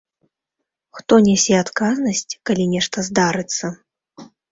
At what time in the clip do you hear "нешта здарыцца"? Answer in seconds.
2.73-3.71